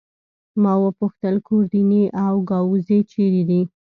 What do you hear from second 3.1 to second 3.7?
چيري دي؟